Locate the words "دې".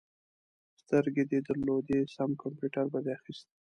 1.31-1.39, 3.05-3.11